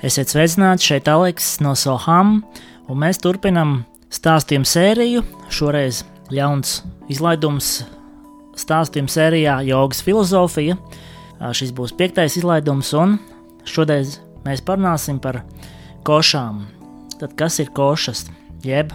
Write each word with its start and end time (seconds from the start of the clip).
Esiet 0.00 0.30
sveicināti 0.32 0.86
šeit, 0.88 1.08
Aleks 1.12 1.58
no 1.60 1.74
Soham, 1.76 2.38
un 2.88 2.98
mēs 3.02 3.18
turpinām 3.20 3.82
stāstījumu 4.08 4.64
sēriju. 4.64 5.20
Šoreiz 5.52 5.98
jauns 6.32 6.78
izlaidums 7.12 7.82
stāstījumu 8.56 9.12
sērijā 9.12 9.58
Jogas 9.68 10.00
filozofija. 10.06 10.78
Šis 11.52 11.74
būs 11.76 11.92
piektais 11.98 12.38
izlaidums, 12.40 12.94
un 12.96 13.18
šodien 13.68 14.08
mēs 14.46 14.64
parunāsim 14.64 15.20
par 15.20 15.42
košām. 16.08 16.62
Tad 17.20 17.36
kas 17.36 17.60
ir 17.60 17.68
košas? 17.76 18.24
Jeb 18.64 18.94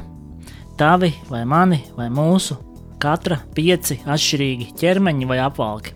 tavi 0.80 1.12
vai 1.30 1.44
mani 1.46 1.84
vai 1.94 2.10
mūsu, 2.10 2.58
katra 2.98 3.44
pieci 3.54 4.02
atšķirīgi 4.10 4.72
ķermeņi 4.82 5.30
vai 5.30 5.38
apvalki. 5.46 5.94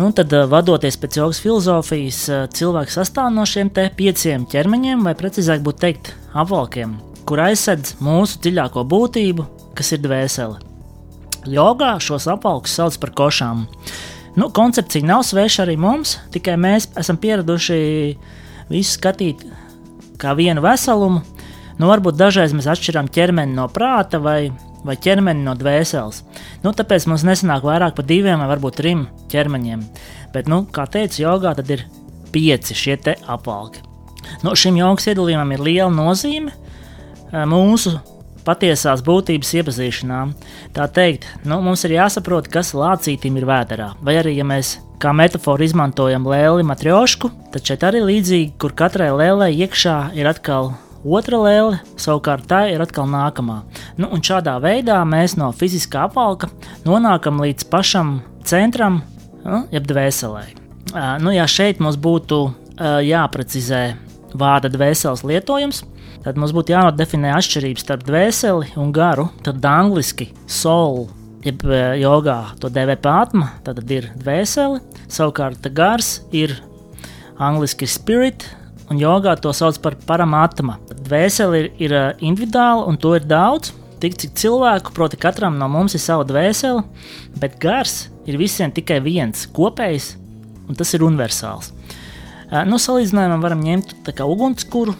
Nu, 0.00 0.08
tad, 0.16 0.32
eh, 0.32 0.46
vadoties 0.48 0.96
pēc 0.96 1.18
jogas 1.18 1.38
filozofijas, 1.44 2.18
eh, 2.32 2.46
cilvēks 2.56 2.94
sastāv 2.96 3.26
no 3.34 3.42
šiem 3.44 3.68
pieciem 3.68 4.46
ķermeņiem, 4.48 5.02
vai 5.04 5.12
precīzāk 5.12 5.60
būtu 5.60 5.78
teikt, 5.82 6.14
apvalkiem, 6.32 6.94
kur 7.28 7.42
aizsedz 7.44 7.98
mūsu 8.00 8.38
dziļāko 8.40 8.86
būtību, 8.88 9.44
kas 9.76 9.92
ir 9.92 9.98
dvēsele. 9.98 10.56
Jogā 11.44 12.00
šos 12.00 12.28
apvalkus 12.32 12.78
sauc 12.78 12.96
par 12.96 13.10
košām. 13.10 13.66
Nu, 14.36 14.48
koncepcija 14.48 15.04
nav 15.04 15.20
sveša 15.20 15.66
arī 15.66 15.76
mums, 15.76 16.16
tikai 16.32 16.56
mēs 16.56 16.88
esam 16.96 17.18
pieraduši 17.18 18.16
visu 18.70 18.96
skatīt 18.96 19.44
kā 20.16 20.34
vienu 20.34 20.62
veselumu. 20.62 21.20
Nu, 21.78 21.92
varbūt 21.92 22.16
dažreiz 22.16 22.54
mēs 22.56 22.72
atšķiram 22.72 23.08
ķermeni 23.08 23.52
no 23.52 23.68
prāta 23.68 24.18
vai 24.18 24.50
vai 24.84 24.96
ķermeni 24.96 25.44
no 25.44 25.54
dvēseles. 25.58 26.22
Nu, 26.64 26.74
tāpēc 26.76 27.06
mums 27.08 27.24
nesanāk 27.24 27.64
vairāk 27.64 27.96
par 27.96 28.06
diviem 28.08 28.42
vai 28.42 28.50
varbūt 28.50 28.80
trim 28.82 29.06
ķermeņiem. 29.32 29.84
Bet, 30.34 30.50
nu, 30.50 30.62
kā 30.68 30.84
teicu, 30.90 31.22
jogā 31.24 31.54
tad 31.56 31.70
ir 31.72 31.86
pieci 32.34 32.76
šie 32.76 32.98
apvalki. 33.26 33.82
Nu, 34.44 34.54
šim 34.54 34.76
jogas 34.78 35.08
iedalījumam 35.10 35.56
ir 35.56 35.64
liela 35.64 35.90
nozīme 35.90 36.52
eh, 36.52 37.46
mūsu 37.48 37.96
patiesās 38.44 39.02
būtības 39.04 39.54
iepazīšanā. 39.60 40.20
Tā 40.76 40.86
teikt, 40.92 41.26
nu, 41.48 41.60
mums 41.64 41.84
ir 41.86 41.96
jāsaprot, 41.96 42.48
kas 42.52 42.74
lācītim 42.76 43.36
ir 43.40 43.48
vēderā. 43.48 43.92
Vai 44.04 44.18
arī, 44.20 44.36
ja 44.38 44.46
mēs 44.48 44.78
kā 45.00 45.12
metaforu 45.16 45.64
izmantojam 45.64 46.28
lēli 46.28 46.66
matriošku, 46.66 47.32
tad 47.54 47.64
šeit 47.66 47.84
arī 47.88 48.04
līdzīgi, 48.04 48.54
kur 48.60 48.76
katrai 48.76 49.10
lēlē 49.16 49.50
iekšā 49.64 49.98
ir 50.18 50.28
atkal 50.30 50.74
Otra 51.00 51.38
lēle 51.40 51.78
savukārt 51.96 52.44
tā 52.50 52.66
ir 52.74 52.82
atkal 52.84 53.06
nākamā. 53.08 53.62
Nu, 53.96 54.10
un 54.12 54.20
šādā 54.20 54.58
veidā 54.60 54.98
mēs 55.08 55.32
no 55.40 55.48
fiziskā 55.56 56.04
apvalka 56.10 56.50
nonākam 56.84 57.40
līdz 57.40 57.64
pašam 57.72 58.18
centram, 58.44 59.00
nu, 59.40 59.62
jeb 59.72 59.88
dvēselē. 59.88 60.44
Nu, 61.22 61.32
ja 61.32 61.46
šeit 61.48 61.80
mums 61.80 61.96
būtu 62.00 62.42
jāprecizē 62.80 63.82
vārda 64.36 64.68
dvēseles 64.72 65.24
lietojums, 65.24 65.82
tad 66.24 66.36
mums 66.36 66.52
būtu 66.52 66.74
jānodefinē 66.74 67.32
atšķirības 67.38 67.86
starp 67.86 68.04
dvēseli 68.04 68.74
un 68.80 68.92
garu. 68.92 69.30
Tad 69.46 69.64
angliski 69.64 70.28
soul, 70.44 71.06
jeb 71.46 71.64
jogā 72.00 72.40
to 72.60 72.68
dēvē 72.68 73.00
pātma, 73.00 73.54
tad 73.64 73.80
ir 73.88 74.12
dvēsele, 74.20 74.84
savukārt 75.08 75.64
gars 75.72 76.18
ir 76.36 76.58
angliski 77.40 77.88
spirit, 77.88 78.44
un 78.90 78.98
jogā 78.98 79.36
to 79.38 79.52
sauc 79.54 79.78
par 79.80 79.94
paramatma. 80.06 80.80
Dvēsele 81.10 81.58
ir, 81.58 81.68
ir 81.82 81.94
eh, 81.96 82.08
individuāla, 82.22 82.86
un 82.86 82.98
to 83.00 83.16
ir 83.18 83.26
daudz. 83.26 83.74
Tik 84.00 84.14
cik 84.16 84.36
cilvēku, 84.40 84.94
proti, 84.96 85.18
katram 85.20 85.58
no 85.60 85.66
mums 85.68 85.92
ir 85.92 86.00
sava 86.00 86.24
dvēsele, 86.24 86.86
bet 87.42 87.58
gars 87.60 88.06
ir 88.30 88.38
visiem 88.40 88.72
tikai 88.72 88.96
viens, 89.04 89.42
kopējs, 89.52 90.14
un 90.70 90.78
tas 90.78 90.94
ir 90.96 91.04
universāls. 91.04 91.74
Eh, 92.48 92.62
nu, 92.64 92.78
salīdzinājumā 92.80 93.40
varam 93.42 93.66
ņemt 93.66 94.08
ugunskura, 94.24 94.94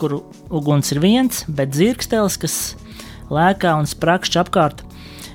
kuru 0.00 0.22
uguns 0.48 0.94
ir 0.94 1.02
viens, 1.02 1.44
bet 1.44 1.74
dzirkstelis, 1.74 2.38
kas 2.40 2.56
lēkā 3.28 3.74
un 3.76 3.90
sprakšķi 3.90 4.40
apkārt, 4.46 4.86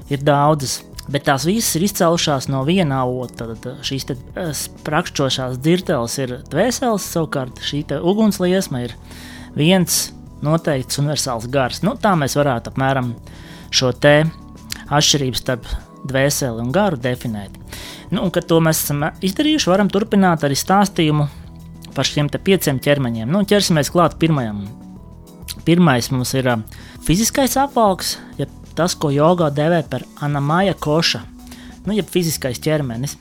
ir 0.09 0.25
daudzas 0.25 0.79
bet 1.12 1.25
tās 1.28 1.45
visas 1.45 1.75
ir 1.78 1.85
izcēlušās 1.88 2.50
no 2.50 2.63
viena 2.68 3.03
avota. 3.03 3.51
Tad 3.53 3.85
šīs 3.85 4.07
uh, 4.13 4.50
sprakšķošās 4.57 5.59
dzirteles 5.62 6.18
ir 6.23 6.38
dvēseles, 6.50 7.09
savukārt 7.13 7.62
šī 7.66 7.84
ugunsliesma 8.01 8.85
ir 8.88 8.95
viens 9.57 10.09
noteikts 10.44 11.00
universāls 11.01 11.47
gars. 11.51 11.81
Nu, 11.85 11.96
tā 12.00 12.16
mēs 12.19 12.35
varētu 12.38 12.73
apmēram 12.73 13.13
šo 13.75 13.91
te 13.96 14.23
atšķirību 14.85 15.40
starp 15.40 15.69
dvēseli 16.06 16.62
un 16.62 16.72
garu 16.75 17.00
definēt. 17.01 17.56
Nu, 18.12 18.25
un, 18.25 18.31
kad 18.34 18.47
to 18.50 18.59
mēs 18.63 18.84
esam 18.84 19.07
izdarījuši, 19.25 19.72
varam 19.72 19.90
turpināt 19.91 20.45
arī 20.45 20.57
stāstījumu 20.59 21.28
par 21.95 22.07
šiem 22.07 22.29
pieciem 22.29 22.81
ķermeņiem. 22.84 23.31
Nu, 23.31 23.45
ķersimies 23.47 23.91
klāt 23.94 24.19
pirmajam. 24.22 24.66
Pirmais 25.66 26.12
mums 26.13 26.34
ir 26.38 26.51
fiziskais 27.06 27.56
apvalks, 27.57 28.18
ja 28.38 28.45
tas, 28.78 28.94
ko 28.94 29.09
jogā 29.13 29.50
dēvē 29.56 29.81
par 29.90 30.03
anamāja 30.25 30.75
koša, 30.78 31.24
nu, 31.88 31.95
jeb 31.95 32.09
fiziskais 32.12 32.62
ķermenis. 32.62 33.16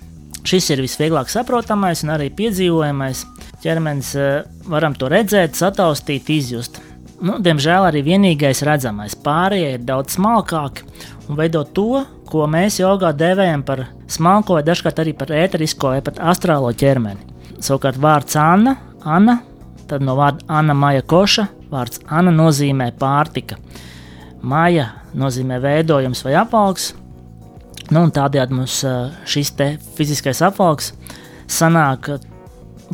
Šis 0.44 0.66
ir 0.74 0.82
visvieglāk 0.84 1.30
saprotamais 1.32 2.02
un 2.04 2.12
arī 2.12 2.28
piedzīvojamais 2.36 3.22
ķermenis. 3.62 4.10
Eh, 4.20 4.42
varam 4.68 4.96
to 4.98 5.08
redzēt, 5.08 5.56
sataustīt, 5.56 6.28
izjust. 6.28 6.82
Nu, 7.24 7.38
diemžēl 7.40 7.86
arī 7.88 8.02
vienīgais 8.04 8.60
redzamais. 8.68 9.14
Pārējie 9.16 9.78
ir 9.78 9.84
daudz 9.88 10.18
smalkāki 10.18 10.84
un 11.30 11.38
veido 11.38 11.62
to, 11.64 12.02
ko 12.28 12.44
mēs 12.50 12.76
jogā 12.82 13.14
dēvējam 13.16 13.62
par 13.64 13.86
smalko, 14.12 14.58
dažkārt 14.64 15.00
arī 15.00 15.14
par 15.16 15.32
ēterisko 15.32 15.94
vai 15.94 16.02
pat 16.04 16.20
astrālo 16.20 16.72
ķermeni. 16.76 17.24
Savukārt 17.64 17.96
vārds 18.02 18.36
Anna, 18.36 18.74
Anna 19.08 19.38
tad 19.88 20.04
no 20.04 20.18
vārda 20.18 20.44
Anna 20.52 20.76
Maja 20.76 21.04
Koša, 21.08 21.46
vārds 21.72 22.02
Anna 22.12 22.32
nozīmē 22.34 22.90
pārtika. 23.00 23.56
Maja 24.44 24.90
nozīmē 25.16 25.60
veidojums 25.64 26.20
vai 26.26 26.34
apvalks. 26.42 26.90
Nu, 27.88 28.04
tādējādi 28.12 28.58
mums 28.58 28.82
šis 29.28 29.54
fiziskais 29.96 30.42
apvalks 30.44 30.92
sanāk 31.48 32.10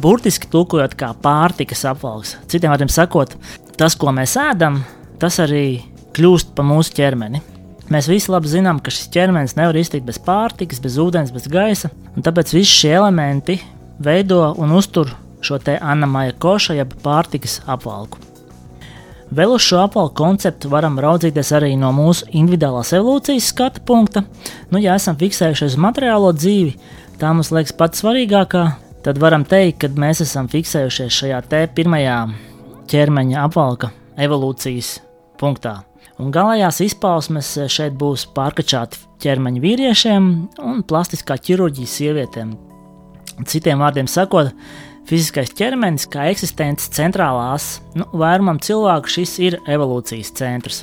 burtiski 0.00 0.50
tulkojot 0.50 0.94
kā 0.98 1.10
pārtikas 1.22 1.82
apvalks. 1.90 2.36
Citiem 2.50 2.70
vārdiem 2.70 2.90
sakot, 2.90 3.34
tas, 3.80 3.96
ko 3.96 4.12
mēs 4.12 4.36
ēdam, 4.36 4.82
tas 5.20 5.38
arī 5.40 5.80
kļūst 6.16 6.52
pa 6.56 6.64
mūsu 6.66 6.92
ķermeni. 6.98 7.40
Mēs 7.90 8.06
visi 8.10 8.30
labi 8.30 8.50
zinām, 8.50 8.78
ka 8.78 8.92
šis 8.92 9.08
ķermenis 9.14 9.56
nevar 9.58 9.78
iztikt 9.80 10.04
bez 10.06 10.20
pārtikas, 10.22 10.82
bez 10.84 10.98
ūdens, 11.00 11.32
bez 11.34 11.48
gaisa, 11.50 11.90
tāpēc 12.14 12.52
visi 12.54 12.84
šie 12.84 12.92
elementi 13.00 13.56
veido 13.98 14.52
un 14.60 14.76
uztur 14.76 15.14
šo 15.42 15.56
te 15.64 15.78
anamāja 15.80 16.36
koša, 16.38 16.76
jeb 16.76 16.92
pārtikas 17.02 17.62
apvalku. 17.66 18.20
Vēl 19.34 19.54
uz 19.54 19.64
šo 19.64 19.80
apvalku 19.84 20.12
konceptu 20.18 20.70
varam 20.70 20.98
raudzīties 21.00 21.52
arī 21.56 21.72
no 21.78 21.92
mūsu 21.94 22.28
individuālās 22.34 22.92
evolūcijas 22.98 23.48
skatu 23.54 23.82
punkta. 23.86 24.24
Nu, 24.70 24.82
ja 24.82 24.98
esam 24.98 25.16
fiksējuši 25.18 25.70
uz 25.70 25.78
materiālo 25.80 26.34
dzīvi, 26.36 26.76
tā 27.22 27.32
mums 27.32 27.52
liekas 27.54 27.74
pats 27.78 28.04
svarīgākā, 28.04 28.66
tad 29.06 29.22
varam 29.22 29.46
teikt, 29.48 29.80
ka 29.86 29.92
mēs 30.02 30.22
esam 30.26 30.50
fiksējušies 30.52 31.20
šajā 31.22 31.42
te 31.48 31.64
pirmajā 31.78 32.20
ķermeņa 32.90 33.44
apvalka 33.46 33.92
evolūcijas 34.20 34.98
punktā. 35.40 35.80
Un 36.20 36.32
galējās 36.34 36.82
izpausmes 36.84 37.54
šeit 37.72 37.94
būs 38.00 38.26
pārkačāti 38.36 39.00
ķermeņa 39.24 39.62
vīriešiem 39.62 40.28
un 40.66 40.82
plastiskā 40.84 41.38
ķirurģija 41.40 41.92
sievietēm. 41.94 42.54
Citiem 43.48 43.80
vārdiem 43.80 44.08
sakot, 44.10 44.52
Fiziskais 45.08 45.50
ķermenis 45.56 46.04
kā 46.12 46.28
eksistences 46.30 46.92
centrālās, 46.94 47.80
nu, 47.98 48.04
vairumam 48.14 48.60
cilvēku 48.62 49.10
šis 49.10 49.32
ir 49.42 49.56
evolūcijas 49.66 50.30
centrs. 50.38 50.82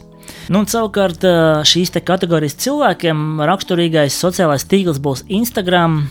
Nu, 0.51 0.65
savukārt 0.67 1.23
šīs 1.69 1.93
kategorijas 2.03 2.57
cilvēkiem 2.59 3.43
raksturīgais 3.47 4.17
sociālais 4.17 4.65
tīkls 4.67 4.99
būs 4.99 5.23
Instagram, 5.31 6.01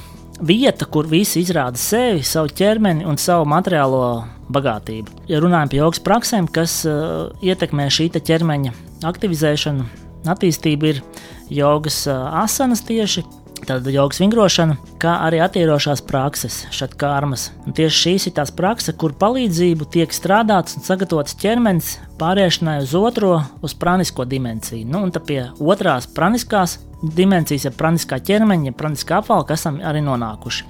vieta, 0.41 0.89
kur 0.89 1.11
visi 1.11 1.43
izrāda 1.43 1.77
sevi, 1.81 2.25
savu 2.25 2.49
ķermeni 2.57 3.05
un 3.05 3.21
savu 3.21 3.45
materiālo 3.53 4.07
bagātību. 4.53 5.23
Ja 5.31 5.41
runājam 5.43 5.73
par 5.73 5.81
jogas 5.81 6.03
praksēm, 6.05 6.51
kas 6.53 6.81
uh, 6.89 7.33
ietekmē 7.45 7.89
šī 7.93 8.11
ķermeņa 8.17 8.75
aktivizēšanu, 9.07 9.89
attīstību, 10.33 10.93
ir 10.93 11.03
jogas 11.63 12.05
uh, 12.11 12.29
asanas 12.45 12.85
tieši 12.87 13.25
Tāda 13.65 13.91
jogas 13.91 14.21
vingrošana, 14.21 14.77
kā 15.01 15.15
arī 15.25 15.39
attīrošās 15.41 16.03
prakses, 16.05 16.59
šatkārmas. 16.77 17.49
Un 17.65 17.75
tieši 17.77 17.97
šīs 18.03 18.27
ir 18.29 18.35
tās 18.37 18.53
prakses, 18.55 18.95
kur 19.01 19.15
palīdzību 19.17 19.89
tiek 19.95 20.13
strādāts 20.13 20.77
un 20.77 20.85
sagatavots 20.85 21.39
ķermenis 21.41 21.95
pāriešanai 22.21 22.77
uz 22.85 22.93
otro, 22.99 23.33
uz 23.65 23.75
pranisko 23.75 24.27
dimensiju. 24.29 24.85
Nu, 24.93 25.01
un 25.07 25.15
tā 25.15 25.23
pie 25.25 25.41
otrās 25.57 26.07
praniskās 26.07 26.77
dimensijas, 27.01 27.67
ja 27.67 27.73
praniskā 27.73 28.21
ķermeņa, 28.21 28.71
ja 28.71 28.77
praniskā 28.77 29.23
apvalka 29.23 29.57
esam 29.57 29.81
arī 29.81 30.05
nonākuši. 30.05 30.69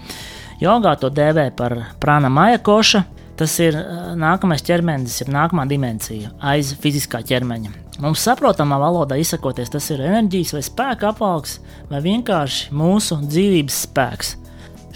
Jogā 0.62 0.94
to 1.02 1.10
dēvē 1.12 1.50
par 1.58 1.74
prāna 2.00 2.30
maja 2.32 2.62
koša, 2.64 3.02
Tas 3.36 3.52
ir 3.60 3.76
nākamais 4.16 4.64
ķermenis, 4.64 5.18
ir 5.20 5.28
nākamā 5.34 5.66
dimensija 5.68 6.30
aiz 6.40 6.70
fiziskā 6.80 7.20
ķermeņa. 7.26 7.74
Mums 8.00 8.22
saprotamā 8.24 8.78
valodā 8.80 9.18
izsakoties, 9.20 9.70
tas 9.72 9.90
ir 9.92 10.02
enerģijas 10.04 10.54
vai 10.56 10.62
spēka 10.64 11.10
apvalks, 11.12 11.58
vai 11.90 12.00
vienkārši 12.04 12.72
mūsu 12.76 13.20
dzīvības 13.24 13.82
spēks. 13.86 14.32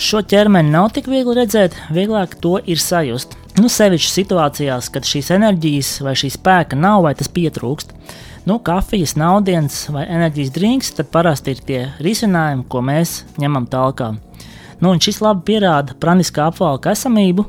Šo 0.00 0.22
ķermeni 0.24 0.72
nav 0.72 0.88
tik 0.96 1.10
viegli 1.12 1.36
redzēt, 1.36 1.76
vieglāk 1.92 2.38
to 2.40 2.56
ir 2.64 2.80
sajust. 2.80 3.36
Nu, 3.60 3.68
sevišķi 3.68 4.12
situācijās, 4.14 4.88
kad 4.92 5.04
šīs 5.04 5.28
enerģijas 5.36 5.90
vai 6.06 6.14
šī 6.16 6.30
spēka 6.38 6.78
nav 6.80 7.02
vai 7.04 7.12
tas 7.18 7.28
pietrūkst. 7.28 7.92
Nu, 8.48 8.56
kafijas, 8.64 9.18
naudienas 9.20 9.82
vai 9.92 10.06
enerģijas 10.08 10.52
drinks 10.56 10.94
tad 10.96 11.10
parasti 11.12 11.52
ir 11.52 11.60
tie 11.68 11.80
risinājumi, 12.00 12.64
ko 12.72 12.80
mēs 12.80 13.18
ņemam 13.40 13.68
talkā. 13.68 14.14
Nu, 14.80 14.94
šis 14.96 15.20
labi 15.20 15.44
pierāda 15.50 15.96
praniskā 16.00 16.48
apvalka 16.48 16.94
esamību. 16.96 17.44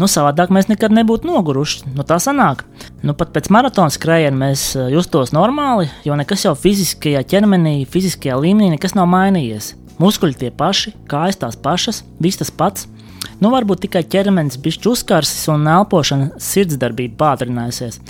Nu, 0.00 0.08
savādāk 0.08 0.52
mēs 0.54 0.70
nekad 0.70 0.94
nebūtu 0.94 1.28
noguruši. 1.28 1.92
Nu, 1.96 2.04
tā 2.08 2.16
sanāk. 2.22 2.64
Nu, 3.04 3.14
pat 3.18 3.32
pēc 3.34 3.50
maratona 3.52 3.92
skrējiena 3.92 4.38
mēs 4.44 4.64
eh, 4.76 4.88
justos 4.94 5.34
normāli, 5.36 5.90
jo 6.06 6.16
nekas 6.18 6.46
jau 6.46 6.54
fiziskajā 6.58 7.24
ķermenī, 7.28 7.82
fiziskajā 7.90 8.38
līmenī 8.40 8.72
nekas 8.76 8.96
nav 8.98 9.10
mainījies. 9.12 9.74
Muskuļi 10.02 10.38
tie 10.40 10.50
paši, 10.56 10.94
kājas 11.10 11.38
tās 11.42 11.58
pašas, 11.60 12.02
viss 12.22 12.40
tas 12.40 12.50
pats. 12.50 12.88
Nu, 13.42 13.50
varbūt 13.52 13.84
tikai 13.84 14.02
ķermenis 14.08 14.58
bija 14.62 14.90
uzkarsis 14.90 15.48
un 15.52 15.68
elpošana, 15.70 16.32
sirdsdarbība 16.42 17.18
pātrinājusies. 17.20 18.00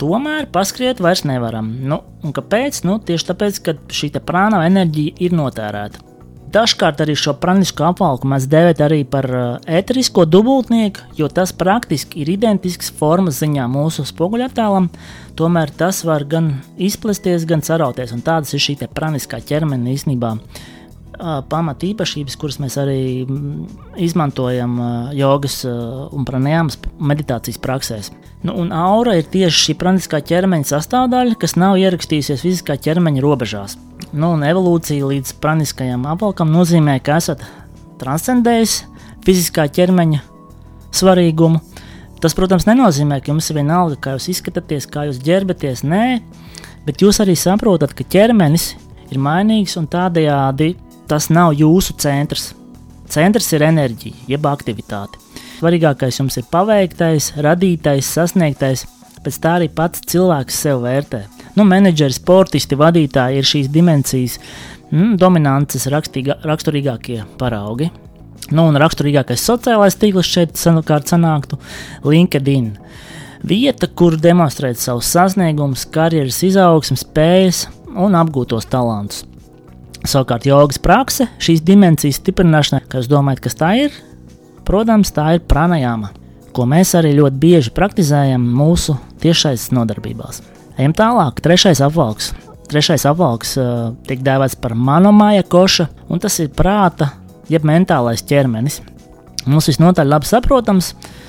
Tomēr 0.00 0.50
paskriet 0.52 1.00
vairs 1.00 1.24
nevaram. 1.28 1.70
Nu, 1.88 2.02
kāpēc? 2.36 2.82
Nu, 2.84 2.98
tieši 3.00 3.30
tāpēc, 3.32 3.62
ka 3.64 3.76
šī 3.88 4.12
prāna 4.20 4.66
enerģija 4.68 5.16
ir 5.24 5.36
notērēta. 5.36 6.15
Dažkārt 6.46 7.00
arī 7.02 7.16
šo 7.18 7.32
pranisko 7.42 7.88
apvalku 7.88 8.28
mēs 8.30 8.44
dēvējam 8.50 8.84
arī 8.86 9.00
par 9.10 9.26
ēterisko 9.66 10.22
uh, 10.22 10.28
dubultnieku, 10.30 11.02
jo 11.18 11.26
tas 11.26 11.50
praktiski 11.50 12.22
ir 12.22 12.30
identisks 12.36 12.92
formas 12.94 13.40
ziņā 13.42 13.66
mūsu 13.70 14.06
spoguļattēlam. 14.06 14.86
Tomēr 15.36 15.74
tas 15.74 16.04
var 16.06 16.24
gan 16.30 16.52
izplesties, 16.78 17.44
gan 17.50 17.66
sarauties, 17.66 18.14
un 18.14 18.22
tādas 18.24 18.54
ir 18.54 18.62
šī 18.62 18.78
praniskā 18.94 19.42
ķermeņa 19.42 19.94
īstenībā 19.96 20.32
pamata 21.50 21.86
īpašības, 21.88 22.36
kuras 22.40 22.58
mēs 22.62 22.76
arī 22.80 23.00
izmantojam 24.02 24.78
jogas 25.16 25.62
un 25.66 26.26
pranajāmas 26.28 26.78
meditācijas 27.00 27.60
praksēs. 27.62 28.12
Nu, 28.46 28.54
un 28.60 28.70
aura 28.76 29.16
ir 29.18 29.26
tieši 29.26 29.62
šī 29.64 29.74
praniskā 29.80 30.20
ķermeņa 30.22 30.68
sastāvdaļa, 30.70 31.38
kas 31.40 31.56
nav 31.58 31.78
ierakstījusies 31.80 32.44
fiziskā 32.44 32.76
ķermeņa 32.78 33.24
robežās. 33.24 33.78
Nu, 34.14 34.34
evolūcija 34.38 35.08
līdz 35.08 35.32
praniskajam 35.42 36.06
apvalkam 36.12 36.52
nozīmē, 36.54 36.98
ka 37.02 37.18
esat 37.18 37.42
transcendējis 38.00 38.82
fiziskā 39.26 39.66
ķermeņa 39.72 40.22
svarīgumu. 40.94 41.62
Tas, 42.22 42.32
protams, 42.36 42.64
nenozīmē, 42.68 43.18
ka 43.20 43.32
jums 43.32 43.50
ir 43.50 43.58
vienalga, 43.58 43.98
kā 44.00 44.14
jūs 44.16 44.30
izskatāties, 44.32 44.86
kā 44.88 45.08
jūs 45.08 45.18
ģērbaties. 45.24 45.82
Nē, 45.84 46.04
bet 46.86 47.02
jūs 47.04 47.20
arī 47.24 47.34
saprotat, 47.36 47.92
ka 47.96 48.06
ķermenis 48.08 48.70
ir 49.12 49.20
mainīgs 49.22 49.76
un 49.80 49.88
tādējādi 49.90 50.72
tas 51.08 51.30
nav 51.30 51.54
jūsu 51.56 51.96
centrs. 52.02 52.52
Centrs 53.10 53.52
ir 53.54 53.62
enerģija, 53.66 54.26
jeb 54.30 54.46
aktivitāte. 54.50 55.20
Svarīgākais 55.56 56.18
jums 56.20 56.36
ir 56.36 56.46
paveiktais, 56.52 57.30
radītais, 57.40 58.08
sasniegtais, 58.12 58.84
pēc 59.24 59.38
tā 59.42 59.56
arī 59.58 59.68
pats 59.72 60.02
cilvēks 60.10 60.62
sev 60.66 60.82
vērtē. 60.84 61.22
Nu, 61.56 61.64
menedžeri, 61.64 62.14
sportisti, 62.14 62.76
vadītāji 62.76 63.40
ir 63.40 63.46
šīs 63.48 63.70
dimensijas 63.72 64.36
mm, 64.90 65.14
dominances 65.20 65.88
rakstīgā, 65.92 66.40
raksturīgākie 66.44 67.22
paraugi. 67.40 67.88
Nu, 68.52 68.68
un 68.68 68.78
raksturīgākais 68.78 69.42
sociālais 69.42 69.96
tīkls 69.98 70.28
šeit 70.30 70.60
savukārt 70.60 71.10
sanāktu 71.10 71.58
LinkedIn. 72.06 72.74
Vieta, 73.46 73.88
kur 73.88 74.18
demonstrēt 74.18 74.78
savus 74.82 75.08
sasniegumus, 75.14 75.86
karjeras 75.94 76.42
izaugsmes, 76.46 77.06
spējas 77.06 77.64
un 77.96 78.18
apgūtos 78.18 78.68
talantus. 78.70 79.24
Savukārt, 80.06 80.46
jogas 80.46 80.78
prakse 80.82 81.26
šīs 81.42 81.62
dimensijas 81.66 82.20
stiprināšanai, 82.20 82.84
kā 82.86 83.00
jūs 83.00 83.10
domājat, 83.10 83.42
kas 83.46 83.58
tā 83.58 83.72
ir? 83.86 83.96
Protams, 84.66 85.12
tā 85.14 85.36
ir 85.36 85.44
pranajāma, 85.46 86.12
ko 86.54 86.66
mēs 86.70 86.94
arī 86.98 87.12
ļoti 87.16 87.40
bieži 87.42 87.72
praktizējam 87.74 88.44
mūsu 88.58 88.96
tiešais 89.22 89.68
nodarbībās. 89.74 90.42
Ejam 90.78 90.94
tālāk, 90.96 91.42
trešais 91.42 91.82
apvalks. 91.84 92.32
Trešais 92.70 93.06
apvalks 93.06 93.54
uh, 93.60 93.92
tiek 94.06 94.22
dēvēts 94.26 94.58
par 94.62 94.74
manomāja 94.74 95.46
koša, 95.46 95.88
un 96.10 96.22
tas 96.22 96.38
ir 96.42 96.50
prāta, 96.54 97.12
jeb 97.50 97.66
mentālais 97.66 98.24
ķermenis. 98.26 98.80
Mums 99.46 99.70
visnotaļ 99.70 100.10
labi 100.10 100.30
saprotams, 100.30 100.92
uh, 100.92 101.25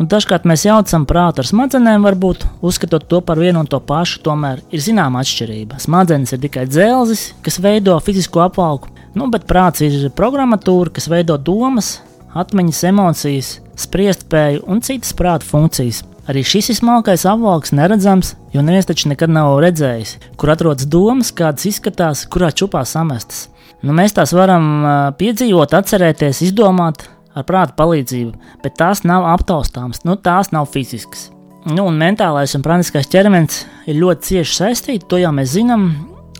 Un 0.00 0.08
dažkārt 0.08 0.46
mēs 0.48 0.62
jaucam 0.64 1.02
prātu 1.04 1.42
ar 1.42 1.48
smadzenēm, 1.50 2.06
varbūt 2.06 2.46
uzskatot 2.64 3.02
to 3.04 3.18
par 3.20 3.36
vienu 3.36 3.60
un 3.60 3.66
to 3.68 3.76
pašu. 3.84 4.22
Tomēr 4.24 4.62
ir 4.72 4.80
zināma 4.80 5.20
atšķirība. 5.20 5.76
Smadzenes 5.82 6.32
ir 6.32 6.40
tikai 6.40 6.64
dzelzis, 6.70 7.26
kas 7.44 7.60
veido 7.60 7.98
fizisko 8.00 8.40
apvalku, 8.46 8.88
nu, 9.12 9.28
bet 9.28 9.44
prāts 9.50 9.84
ir 9.84 10.08
programmatūra, 10.16 10.94
kas 10.96 11.10
veido 11.12 11.36
domas, 11.36 11.98
atmiņas, 12.32 12.80
emocijas, 12.94 13.52
spriestspēju 13.84 14.64
un 14.72 14.80
citas 14.86 15.12
prāta 15.20 15.44
funkcijas. 15.44 16.00
Arī 16.30 16.46
šis 16.48 16.78
smalkais 16.78 17.26
apvalks, 17.28 17.76
neredzams, 17.76 18.32
jo 18.56 18.64
neviens 18.64 18.88
taču 18.88 19.12
nekad 19.12 19.28
nav 19.36 19.58
redzējis, 19.60 20.16
kur 20.40 20.54
atrodas 20.54 20.88
domas, 20.88 21.28
kādas 21.36 21.68
izskatās, 21.68 22.24
kurā 22.30 22.48
čupā 22.56 22.86
samestas. 22.88 23.50
Nu, 23.84 23.92
mēs 23.96 24.16
tās 24.16 24.32
varam 24.36 25.16
piedzīvot, 25.20 25.76
atcerēties, 25.76 26.40
izdomāt, 26.48 27.04
ar 27.34 27.46
prāta 27.46 27.76
palīdzību, 27.78 28.32
bet 28.64 28.78
tās 28.80 29.04
nav 29.06 29.26
aptaustāmas, 29.30 30.04
nu, 30.06 30.16
tās 30.16 30.52
nav 30.54 30.70
fiziskas. 30.72 31.28
Nu, 31.68 31.84
un 31.84 31.98
mentālais 32.00 32.54
un 32.56 32.64
prātiskais 32.64 33.10
ķermenis 33.12 33.64
ir 33.90 33.98
ļoti 34.00 34.30
cieši 34.30 34.56
saistīti, 34.56 35.06
to 35.08 35.20
jau 35.20 35.32
mēs 35.36 35.52
zinām, 35.58 35.90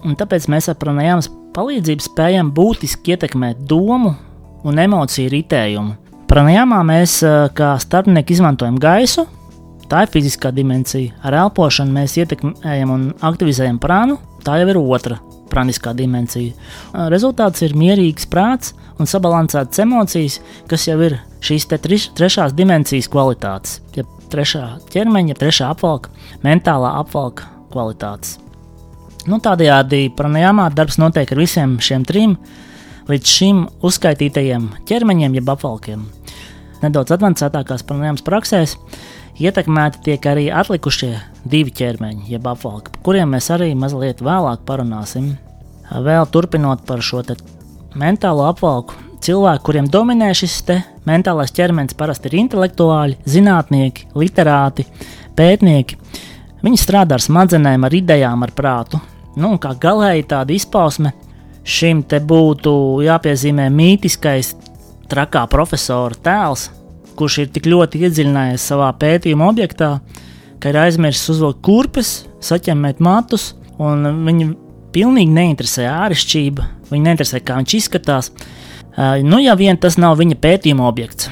un 0.07 0.17
tāpēc 0.17 0.49
mēs 0.53 0.71
ar 0.73 0.79
pranajāmas 0.81 1.29
palīdzību 1.57 2.07
spējam 2.07 2.53
būtiski 2.57 3.15
ietekmēt 3.15 3.61
domu 3.69 4.15
un 4.65 4.81
emociju 4.81 5.33
ritējumu. 5.35 5.97
Pranajāmā 6.31 6.81
mēs 6.87 7.19
kā 7.59 7.75
starpnieki 7.83 8.37
izmantojam 8.37 8.79
gaisu, 8.81 9.27
tā 9.91 10.07
ir 10.07 10.13
fiziskā 10.15 10.55
dimensija. 10.55 11.17
Ar 11.27 11.37
elpošanu 11.45 11.93
mēs 11.97 12.17
ietekmējam 12.23 12.95
un 12.95 13.11
aktivizējam 13.27 13.83
prānu, 13.83 14.21
tā 14.47 14.61
jau 14.63 14.71
ir 14.71 14.81
otra 14.81 15.19
praniskā 15.51 15.95
dimensija. 15.97 16.55
Rezultāts 17.13 17.65
ir 17.67 17.77
mierīgs 17.79 18.29
prāts 18.31 18.75
un 19.01 19.11
sabalansētas 19.11 19.83
emocijas, 19.85 20.39
kas 20.71 20.87
jau 20.89 20.99
ir 21.05 21.19
šīs 21.45 21.69
triš, 21.71 22.11
trešās 22.17 22.55
dimensijas 22.57 23.09
kvalitātes, 23.13 23.81
ja 23.97 24.07
trešā 24.31 24.67
ķermeņa, 24.93 25.39
trešā 25.41 25.73
apvalka, 25.75 26.13
mentālā 26.45 26.95
apvalka 27.01 27.49
kvalitātes. 27.73 28.39
Nu, 29.29 29.37
tādējādi 29.43 30.09
pranajāmā 30.17 30.71
darbs 30.73 30.97
notiek 31.01 31.29
ar 31.33 31.41
visiem 31.43 31.77
šiem 31.83 32.07
trim 32.09 32.39
līdz 33.11 33.35
šim 33.37 33.65
uzskaitītajiem 33.85 34.71
ķermeņiem, 34.89 35.37
jeb 35.41 35.53
apvalkiem. 35.53 36.07
Nedaudz 36.81 37.13
avansētākās 37.17 37.85
pranajāmas 37.85 38.25
praksēs 38.25 38.77
ietekmēti 39.41 40.01
tiek 40.07 40.27
arī 40.31 40.47
atlikušie 40.53 41.13
divi 41.45 41.73
ķermeņi, 41.77 42.31
jeb 42.33 42.49
apvalki, 42.49 42.95
par 42.95 43.05
kuriem 43.05 43.35
mēs 43.35 43.51
arī 43.53 43.75
mazliet 43.77 44.23
vēlāk 44.25 44.65
parunāsim. 44.69 45.35
Vēl 45.91 46.27
turpinot 46.33 46.87
par 46.87 47.03
šo 47.05 47.23
mentālo 47.99 48.47
apvalku, 48.47 48.95
cilvēki, 49.21 49.65
kuriem 49.67 49.89
dominē 49.91 50.31
šis 50.37 50.63
mentālais 51.09 51.53
ķermenis, 51.53 51.97
parasti 51.99 52.31
ir 52.31 52.39
intelektuāļi, 52.45 53.19
zinātnieki, 53.27 54.11
literāti, 54.15 54.87
pētnieki. 55.37 55.99
Viņi 56.63 56.79
strādā 56.81 57.17
ar 57.17 57.25
smadzenēm, 57.25 57.85
ar 57.85 57.97
idejām, 57.97 58.45
ar 58.45 58.53
prātu. 58.57 59.01
Nu, 59.37 59.57
kā 59.63 59.73
galēji 59.81 60.29
tāda 60.31 60.53
izpausme 60.53 61.13
šim 61.65 62.03
te 62.09 62.21
būtu 62.21 62.73
jāpiezīmē 63.05 63.69
mītiskais, 63.73 64.55
trakā 65.11 65.45
profesora 65.51 66.17
tēls, 66.25 66.69
kurš 67.19 67.43
ir 67.43 67.53
tik 67.55 67.69
ļoti 67.71 68.05
iedziļinājies 68.07 68.67
savā 68.73 68.91
pētījuma 69.01 69.51
objektā, 69.51 69.99
ka 70.61 70.73
ir 70.73 70.79
aizmirsis 70.81 71.35
uzvilkt 71.35 71.63
kurpes, 71.67 72.15
saķemmēt 72.45 73.03
matus, 73.05 73.53
un 73.81 74.07
viņi 74.27 74.51
pilnīgi 74.95 75.35
neinteresē 75.35 75.87
āršķirība, 75.91 76.67
viņa 76.91 77.09
neinteresē, 77.09 77.43
kā 77.45 77.59
viņš 77.61 77.77
izskatās. 77.79 78.33
Uh, 78.91 79.21
nu, 79.23 79.39
ja 79.43 79.55
vien 79.59 79.79
tas 79.81 79.99
nav 80.01 80.19
viņa 80.21 80.39
pētījuma 80.41 80.89
objekts. 80.89 81.31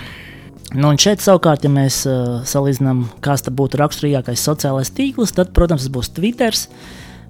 Nu, 0.76 0.90
un 0.92 1.00
šeit 1.00 1.22
savukārt, 1.24 1.64
ja 1.64 1.72
mēs 1.72 2.02
uh, 2.08 2.40
salīdzinām, 2.46 3.06
kāds 3.24 3.48
būtu 3.48 3.80
raksturīgākais 3.80 4.44
sociālais 4.44 4.92
tīkls, 4.94 5.32
tad, 5.36 5.54
protams, 5.56 5.86
tas 5.86 5.94
būs 5.94 6.12
Twitter, 6.16 6.54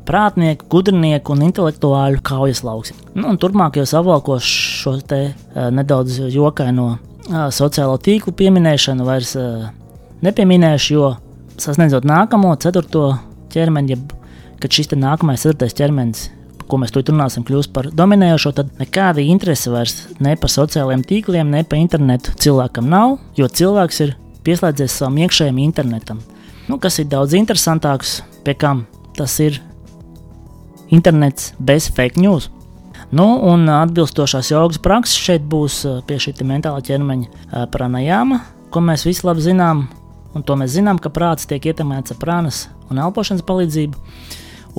prātnieku, 0.09 0.67
gudrnieku 0.73 1.35
un 1.35 1.45
intelektuāļu 1.49 2.23
kaujas 2.27 2.65
lauks. 2.67 2.95
Nu, 3.15 3.35
turpmākajos 3.41 3.95
avalkos 3.99 4.47
šo 4.49 4.97
te 5.05 5.21
uh, 5.31 5.69
nedaudz 5.75 6.21
jokaino 6.33 6.91
uh, 6.95 7.49
sociālo 7.55 7.99
tīklu 8.03 8.35
pieminēšanu 8.39 9.07
vairs 9.09 9.35
uh, 9.39 9.69
nepieminēšu, 10.25 10.95
jo 10.97 11.13
sasniedzot 11.61 12.07
nākamo, 12.09 12.55
ceturto 12.63 13.13
ķermeni, 13.53 13.95
jeb 13.95 14.15
kad 14.63 14.75
šis 14.75 14.91
nākamais 14.97 15.45
ceturtais 15.45 15.77
ķermenis, 15.79 16.29
ko 16.69 16.81
mēs 16.81 16.93
tur 16.93 17.07
runāsim, 17.09 17.45
kļūs 17.47 17.71
par 17.73 17.89
dominējošo, 17.97 18.53
tad 18.59 18.73
nekāda 18.81 19.25
interese 19.25 19.73
vairs 19.73 20.03
ne 20.25 20.35
par 20.41 20.53
sociālajiem 20.53 21.05
tīkliem, 21.09 21.53
ne 21.53 21.63
par 21.65 21.81
internetu 21.81 22.35
cilvēkam 22.43 22.91
nav, 22.91 23.17
jo 23.39 23.49
cilvēks 23.49 24.03
ir 24.05 24.17
pieslēdzies 24.45 24.99
savam 25.01 25.17
iekšējam 25.25 25.63
internetam. 25.63 26.21
Nu, 26.69 26.77
kas 26.83 26.99
ir 27.01 27.09
daudz 27.09 27.37
interesantāks, 27.39 28.19
pie 28.45 28.57
kam 28.59 28.85
tas 29.17 29.39
ir 29.41 29.57
internets 30.95 31.53
bez 31.59 31.91
fake 31.95 32.21
news. 32.21 32.51
Nu, 33.11 33.25
un 33.49 33.69
atbilstošās 33.73 34.51
jogas 34.51 34.81
prakses 34.83 35.21
šeit 35.23 35.45
būs 35.49 35.81
pie 36.09 36.19
šī 36.21 36.35
mentālā 36.45 36.83
ķermeņa 36.85 37.69
pranajāma, 37.73 38.41
ko 38.75 38.83
mēs 38.85 39.07
visi 39.09 39.25
labi 39.25 39.45
zinām, 39.47 39.87
un 40.37 40.45
to 40.45 40.57
mēs 40.59 40.75
zinām, 40.77 41.01
ka 41.01 41.13
prāts 41.13 41.49
tiek 41.49 41.71
ietekmēts 41.71 42.13
ar 42.13 42.21
prānas 42.21 42.67
un 42.91 43.01
elpošanas 43.01 43.47
palīdzību, 43.49 44.03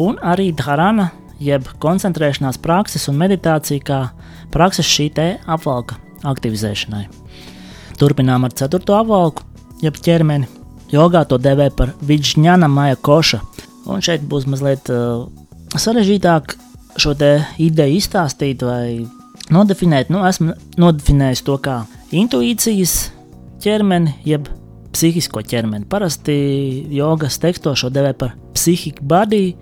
un 0.06 0.20
arī 0.22 0.51
dharana, 0.54 1.10
jeb 1.39 1.66
koncentrēšanās 1.82 2.60
prakses 2.62 3.08
un 3.10 3.18
meditācija 3.18 3.86
kā 3.86 4.00
prakses 4.54 4.86
šī 4.86 5.10
te 5.16 5.28
apvalka 5.48 5.98
aktivizēšanai. 6.28 7.06
Turpinām 8.00 8.46
ar 8.48 8.56
ceturto 8.56 8.98
apvalku, 9.00 9.46
jeb 9.84 9.98
ķermeni. 9.98 10.48
Jogā 10.89 11.22
to 11.30 11.38
dēvē 11.38 11.70
par 11.78 11.94
vidžņana 12.01 12.68
maja 12.72 12.98
koša, 12.98 13.42
un 13.89 14.01
šeit 14.04 14.24
būs 14.25 14.48
mazliet 14.50 14.89
uh, 14.89 15.28
sarežģītāk 15.77 16.55
šo 16.99 17.13
ideju 17.61 17.99
izstāstīt 17.99 18.63
vai 18.65 19.05
nodefinēt. 19.53 20.09
Nu, 20.13 20.23
esmu 20.27 20.55
nodefinējis 20.79 21.43
to 21.45 21.57
kā 21.61 21.83
intuīcijas 22.15 23.11
ķermeni, 23.63 24.15
jeb 24.27 24.49
psihisko 24.93 25.43
ķermeni. 25.45 25.88
Parasti 25.89 26.35
jogas 26.93 27.38
tekstos 27.41 27.83
šo 27.83 27.91
devē 27.93 28.15
par 28.17 28.33
psihiku 28.55 29.05
body, 29.05 29.53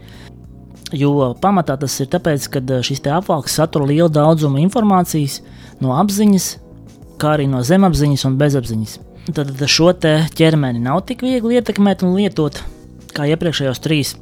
jo 0.96 1.34
pamatā 1.42 1.76
tas 1.80 1.98
ir 2.00 2.10
tāpēc, 2.14 2.48
ka 2.54 2.62
šis 2.86 3.04
apvalks 3.12 3.58
satur 3.60 3.88
lielu 3.90 4.10
daudzumu 4.10 4.62
informācijas 4.64 5.42
no 5.84 5.98
apziņas, 6.00 6.48
kā 7.20 7.36
arī 7.36 7.50
no 7.52 7.64
zemapziņas 7.66 8.26
un 8.30 8.40
bezapziņas. 8.40 8.98
Tad 9.36 9.52
šo 9.68 9.92
ķermeni 10.38 10.80
nav 10.80 11.04
tik 11.10 11.26
viegli 11.26 11.60
ietekmēt 11.60 12.06
un 12.08 12.16
lietot 12.16 12.62
kā 13.12 13.28
iepriekšējos 13.28 13.84
trīs. 13.84 14.16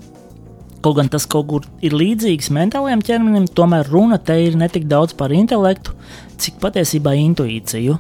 Kaut 0.85 0.99
gan 0.99 1.07
tas 1.09 1.23
kaut 1.25 1.47
kur 1.49 1.63
ir 1.81 1.95
līdzīgs 1.97 2.51
mentālajam 2.53 3.01
ķermenim, 3.01 3.47
tomēr 3.57 3.87
runa 3.89 4.19
te 4.21 4.35
ir 4.37 4.53
ne 4.53 4.67
tik 4.69 4.83
daudz 4.85 5.15
par 5.17 5.31
intelektu, 5.33 5.95
cik 6.37 6.59
patiesībā 6.61 7.15
intuīciju, 7.17 7.95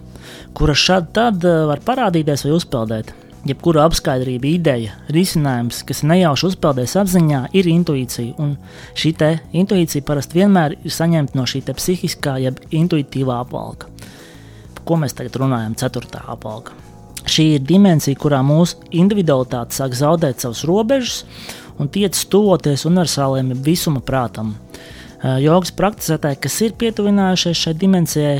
kura 0.53 0.75
šādi 0.77 1.09
tad 1.17 1.47
eh, 1.49 1.63
var 1.65 1.81
parādīties 1.81 2.45
vai 2.45 2.53
uzpeldēt. 2.53 3.09
Jebkura 3.45 3.87
apskaidrība, 3.89 4.51
ideja, 4.53 4.93
risinājums, 5.13 5.81
kas 5.85 6.03
nejauši 6.05 6.51
uzpeldēs 6.51 6.95
apziņā, 7.01 7.41
ir 7.57 7.71
intuīcija. 7.73 8.37
Un 8.41 8.55
šī 8.97 9.15
intuīcija 9.61 10.05
parasti 10.05 10.43
vienmēr 10.43 10.77
ir 10.77 10.93
saņemta 10.93 11.37
no 11.37 11.49
šī 11.49 11.65
psihiskā, 11.65 12.37
jeb 12.45 12.61
intuitīvā 12.69 13.41
apvalka. 13.41 13.89
Par 14.77 14.85
ko 14.85 15.01
mēs 15.01 15.17
tagad 15.17 15.41
runājam? 15.41 15.77
Ceturtā 15.77 16.21
apvalka. 16.29 16.77
Šī 17.25 17.55
ir 17.55 17.65
dimensija, 17.65 18.17
kurā 18.21 18.43
mūsu 18.45 18.81
individualitāte 18.93 19.73
sāk 19.73 19.93
zaudēt 19.97 20.41
savus 20.41 20.65
robežas 20.69 21.23
un 21.79 21.89
tiec 21.91 22.17
tuvoties 22.31 22.85
universālajam 22.87 23.53
visuma 23.65 24.01
prātam. 24.05 24.55
Jogas 25.41 25.73
praktizētāji, 25.73 26.41
kas 26.43 26.59
ir 26.61 26.75
pietuvinājušies 26.79 27.63
šai 27.65 27.73
dimensijai, 27.81 28.35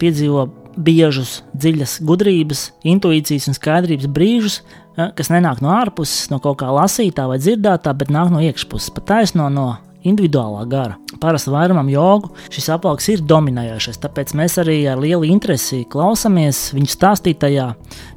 piedzīvo 0.00 0.46
biežus, 0.76 1.40
dziļas 1.56 1.98
gudrības, 2.06 2.70
intuīcijas 2.84 3.48
un 3.50 3.56
skaidrības 3.56 4.08
brīžus, 4.12 4.60
kas 4.96 5.32
nenāk 5.32 5.60
no 5.64 5.72
ārpuses, 5.76 6.30
no 6.32 6.38
kaut 6.40 6.60
kā 6.62 6.70
lasītā 6.72 7.26
vai 7.28 7.40
dzirdētā, 7.40 7.92
bet 7.96 8.12
nāk 8.12 8.30
no 8.32 8.40
iekšpuses, 8.44 8.92
pat 8.96 9.08
taisno 9.12 9.48
no 9.52 9.66
individuālā 10.06 10.62
gara. 10.70 10.96
Parasti 11.20 11.50
vairumam 11.50 11.88
jogu 11.90 12.30
šis 12.52 12.68
apvalks 12.76 13.08
ir 13.10 13.24
dominējošais, 13.26 13.98
tāpēc 14.04 14.36
mēs 14.38 14.56
arī 14.62 14.78
ar 14.88 15.00
lielu 15.02 15.26
interesi 15.28 15.82
klausāmies 15.90 16.70
viņu 16.76 16.92
stāstītajā, 16.92 17.66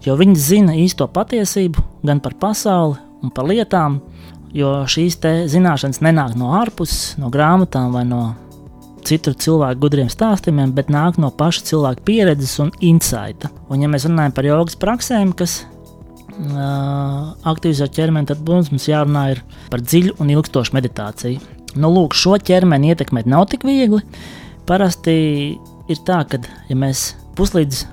jo 0.06 0.18
viņi 0.20 0.36
zina 0.40 0.78
īsto 0.78 1.08
patiesību 1.10 1.84
gan 2.06 2.22
par 2.24 2.38
pasauli 2.40 3.00
un 3.24 3.34
par 3.34 3.50
lietām, 3.50 3.98
jo 4.56 4.74
šīs 4.90 5.20
zināšanas 5.52 6.02
nenāk 6.06 6.38
no 6.40 6.54
ārpuses, 6.60 7.18
no 7.22 7.32
grāmatām 7.34 7.94
vai 7.96 8.06
no 8.08 8.22
citu 9.06 9.34
cilvēku 9.34 9.82
gudriem 9.86 10.10
stāstījumiem, 10.12 10.74
bet 10.76 10.92
nāk 10.94 11.20
no 11.22 11.32
paša 11.36 11.66
cilvēka 11.70 12.06
pieredzes 12.06 12.58
un 12.64 12.72
insighta. 12.84 13.52
Un, 13.70 13.84
ja 13.84 13.92
mēs 13.92 14.08
runājam 14.10 14.36
par 14.36 14.48
jogas 14.48 14.78
praksēm, 14.80 15.32
kas 15.38 15.62
uh, 15.64 17.32
aktivizē 17.50 17.90
ķermeni, 17.96 18.30
tad 18.30 18.44
mums, 18.48 18.72
mums 18.74 18.90
jārunā 18.90 19.26
par 19.72 19.84
dziļu 19.86 20.18
un 20.20 20.34
ilgstošu 20.36 20.76
meditāciju. 20.78 21.40
Nu, 21.80 21.92
lūk, 21.94 22.18
šo 22.18 22.36
ķermeni 22.42 22.94
ietekmēt 22.94 23.30
nav 23.30 23.48
tik 23.52 23.66
viegli. 23.68 24.02
Parasti 24.70 25.16
ir 25.90 26.04
tā, 26.06 26.24
ka, 26.30 26.42
ja 26.70 26.78
mēs 26.78 27.12
puslīdz 27.38 27.86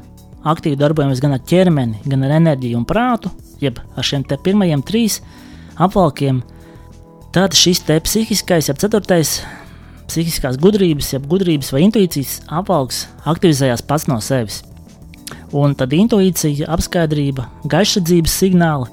aktīvi 0.47 0.79
darbojamies 0.81 1.21
gan 1.23 1.37
ar 1.37 1.43
ķermeni, 1.49 2.03
gan 2.07 2.25
ar 2.27 2.37
enerģiju 2.39 2.81
un 2.81 2.87
prātu, 2.89 3.33
jeb 3.61 3.81
ar 3.97 4.07
šiem 4.07 4.25
pirmajiem 4.27 4.85
trīs 4.87 5.21
apvalkiem, 5.83 6.43
tad 7.35 7.57
šis 7.57 7.83
te 7.87 7.99
psihiskais, 8.01 8.71
jeb 8.71 8.81
ceturtais 8.81 9.41
psihiskās 10.07 10.59
gudrības, 10.63 11.13
jeb 11.17 11.27
gudrības 11.31 11.73
vai 11.75 11.85
intuīcijas 11.87 12.41
apvalks 12.61 13.07
aktivizējās 13.27 13.85
pats 13.87 14.07
no 14.11 14.21
sevis. 14.25 14.63
Un 15.57 15.75
tad 15.79 15.95
intuīcija, 15.95 16.69
apskaidrība, 16.71 17.49
gaišsardzības 17.71 18.37
signāli 18.43 18.91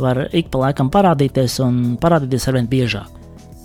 var 0.00 0.26
ik 0.36 0.50
pa 0.52 0.66
laikam 0.66 0.90
parādīties 0.92 1.58
un 1.64 1.80
parādīties 2.00 2.48
arvien 2.48 2.68
biežāk. 2.68 3.08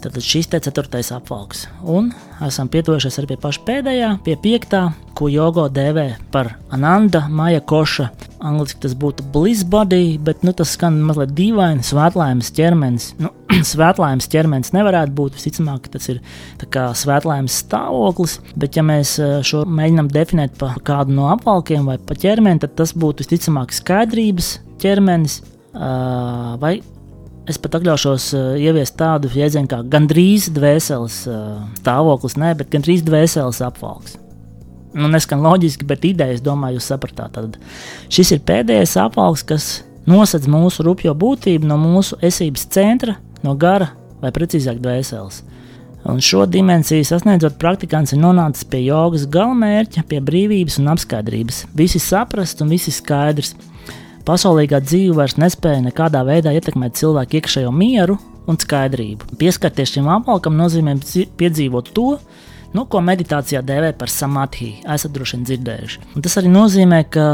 Tad 0.03 0.19
šis 0.21 0.51
te 0.51 0.59
ceturtais 0.61 1.09
apvalks. 1.15 1.65
Un 1.81 2.11
esam 2.45 2.69
pietuvušies 2.71 3.17
arī 3.19 3.33
pie 3.33 3.39
paša 3.41 3.63
pēdējā, 3.67 4.09
pie 4.25 4.35
piektā, 4.41 4.83
ko 5.15 5.29
jogo 5.31 5.65
dēvē 5.71 6.05
par 6.33 6.51
Ananda 6.75 7.25
Maja 7.31 7.61
Koša. 7.63 8.09
Angliski 8.45 8.81
tas 8.83 8.93
būtu 8.99 9.25
bliss 9.33 9.65
body, 9.67 10.17
bet 10.21 10.43
nu, 10.45 10.51
tas 10.53 10.73
skan 10.75 10.97
mazliet 11.07 11.31
dīvaini. 11.37 11.85
Svētlaimes 11.85 12.51
ķermenis. 12.55 13.07
Nu, 13.23 13.31
svētlaimes 13.71 14.27
ķermenis 14.31 14.73
nevarētu 14.75 15.15
būt. 15.15 15.37
Visticamāk, 15.39 15.87
tas 15.93 16.09
ir 16.11 16.19
svētlaimes 16.61 17.61
stāvoklis. 17.63 18.39
Bet, 18.55 18.75
ja 18.77 18.83
mēs 18.85 19.15
eh, 19.23 19.37
šo 19.45 19.63
mēģinām 19.65 20.11
definēt 20.13 20.59
par 20.59 20.75
kādu 20.85 21.15
no 21.15 21.29
apvalkiem 21.31 21.87
vai 21.89 21.97
pa 21.97 22.17
ķermeni, 22.19 22.61
tad 22.65 22.75
tas 22.81 22.93
būtu 22.95 23.25
visticamāk 23.25 23.73
skaidrības 23.75 24.57
ķermenis. 24.83 25.41
Uh, 25.75 26.55
vai 26.61 26.77
Es 27.45 27.59
pat 27.61 27.75
atļaušos 27.77 28.23
uh, 28.33 28.45
ieviest 28.57 28.95
tādu 28.97 29.29
jēdzienu 29.29 29.69
kā 29.69 29.83
gandrīz 29.85 30.47
dvēseles 30.55 31.19
stāvoklis, 31.77 32.39
ne, 32.41 32.55
bet 32.57 32.73
gandrīz 32.73 33.05
dvēseles 33.05 33.61
apvalks. 33.67 34.15
Nu, 34.95 35.09
neskan 35.11 35.43
loģiski, 35.43 35.83
bet 35.87 36.05
idejas, 36.07 36.39
domāju, 36.43 36.79
jūs 36.79 36.87
sapratāt. 36.93 37.35
Tad 37.35 37.57
šis 38.13 38.31
ir 38.37 38.45
pēdējais 38.47 38.95
apvalks, 39.03 39.43
kas 39.43 39.65
nosedz 40.07 40.47
mūsu 40.51 40.85
rupjo 40.87 41.11
būtību 41.17 41.67
no 41.67 41.75
mūsu 41.81 42.15
esības 42.23 42.63
centra, 42.71 43.17
no 43.43 43.57
gara 43.59 43.91
vai 44.21 44.31
precīzāk 44.35 44.79
dvēseles. 44.79 45.41
Un 46.05 46.19
šo 46.21 46.43
dimensiju 46.45 47.03
sasniedzot, 47.07 47.57
praktikants 47.57 48.13
ir 48.13 48.21
nonācis 48.21 48.67
pie 48.69 48.83
jogas 48.85 49.25
galamērķa, 49.33 50.03
pie 50.07 50.19
brīvības 50.21 50.77
un 50.79 50.91
apskaidrības. 50.93 51.63
Visi 51.75 51.99
saprast 51.99 52.61
un 52.61 52.69
visi 52.69 52.93
skaidrs. 52.93 53.55
Pasaulīgā 54.25 54.79
dzīve 54.85 55.17
vairs 55.17 55.35
nespēja 55.41 55.81
nekādā 55.81 56.21
veidā 56.25 56.53
ietekmēt 56.53 56.95
cilvēku 57.01 57.39
iekšējo 57.39 57.73
mieru 57.73 58.19
un 58.45 58.57
skaidrību. 58.61 59.33
Pieskarties 59.41 59.95
šim 59.95 60.07
apvalkam 60.13 60.53
nozīmē 60.57 60.95
piedzīvot 61.41 61.89
to, 61.97 62.11
nu, 62.75 62.85
ko 62.89 63.01
meditācijā 63.03 63.61
dēvē 63.65 63.93
par 63.99 64.11
samadhi. 64.11 64.75
Esat 64.95 65.13
droši 65.15 65.37
vien 65.37 65.47
dzirdējuši. 65.49 66.01
Un 66.15 66.25
tas 66.25 66.35
arī 66.41 66.51
nozīmē, 66.51 67.01
ka 67.13 67.27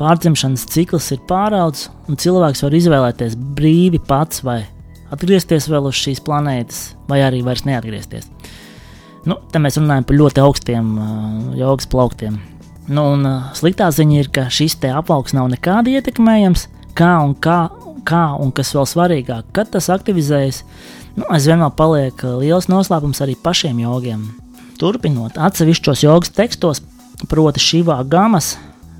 pārdzimšanas 0.00 0.66
cikls 0.72 1.10
ir 1.14 1.22
pāraudzis, 1.28 1.90
un 2.10 2.18
cilvēks 2.18 2.64
var 2.64 2.76
izvēlēties 2.78 3.36
brīvi 3.58 4.00
pats 4.08 4.42
vai 4.46 4.62
atgriezties 5.12 5.68
vēl 5.70 5.90
uz 5.90 5.98
šīs 6.00 6.22
planētas, 6.24 6.82
vai 7.10 7.20
arī 7.26 7.42
vairs 7.46 7.66
neatgriezties. 7.68 8.30
Nu, 9.28 9.36
te 9.52 9.60
mēs 9.62 9.78
runājam 9.78 10.06
par 10.08 10.18
ļoti 10.18 10.42
augstiem 10.42 10.88
uh, 10.98 11.12
jogas 11.58 11.86
plauktiem. 11.90 12.40
Nu, 12.88 13.12
un 13.14 13.28
uh, 13.28 13.52
sliktā 13.54 13.86
ziņa 13.94 14.18
ir, 14.18 14.32
ka 14.34 14.48
šis 14.50 14.80
te 14.82 14.90
apaugs 14.90 15.36
nav 15.36 15.52
nekādi 15.52 15.94
ietekmējams, 15.98 16.66
kā 16.98 17.12
un 17.22 17.36
kā, 17.38 17.60
kā 18.08 18.24
un 18.42 18.50
kas 18.56 18.74
vēl 18.74 18.88
svarīgāk, 18.90 19.52
kad 19.54 19.70
tas 19.70 19.92
aktivizējas, 19.94 20.64
nu, 21.20 21.28
aizvien 21.28 21.62
vēl 21.62 21.74
paliek 21.78 22.26
uh, 22.26 22.40
liels 22.42 22.66
noslēpums 22.72 23.22
arī 23.22 23.38
pašiem 23.38 23.84
jogiem. 23.84 24.26
Turpinot 24.82 25.36
atsevišķos 25.38 26.00
jogas 26.02 26.32
tekstos, 26.34 26.80
proti 27.30 27.62
šīvā 27.62 28.00
gamas, 28.10 28.56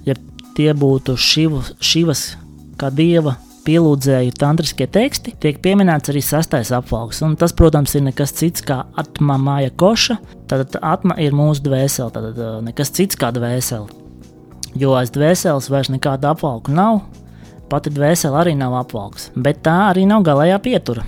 ja 0.06 0.14
tie 0.54 0.70
būtu 0.78 1.16
šivu, 1.18 1.62
šivas 1.82 2.36
kā 2.78 2.92
dieva 2.94 3.34
pielūdzēju 3.66 4.34
tantriskie 4.38 4.86
teksti, 4.90 5.34
tiek 5.42 5.58
pieminēts 5.62 6.12
arī 6.12 6.22
sastais 6.22 6.70
apvalks. 6.74 7.18
Un 7.26 7.34
tas, 7.38 7.54
protams, 7.58 7.96
ir 7.98 8.06
nekas 8.06 8.34
cits 8.38 8.62
kā 8.66 8.82
atma 8.98 9.38
māja 9.42 9.72
koša. 9.78 10.18
Tad 10.50 10.78
atma 10.78 11.16
ir 11.22 11.34
mūsu 11.34 11.66
dvēsele, 11.66 12.10
tad 12.14 12.38
uh, 12.38 12.56
nekas 12.62 12.94
cits 12.94 13.18
kā 13.18 13.32
dvēsele. 13.34 13.90
Jo 14.78 14.94
aiz 14.96 15.10
dvēseles 15.14 15.66
vairs 15.70 15.90
nekāda 15.92 16.32
apvalka 16.32 16.72
nav, 16.72 17.02
pati 17.70 17.90
dvēsele 17.92 18.38
arī 18.38 18.54
nav 18.58 18.78
apvalks, 18.84 19.30
bet 19.34 19.64
tā 19.66 19.78
arī 19.90 20.06
nav 20.08 20.24
galējā 20.26 20.58
pietura. 20.64 21.06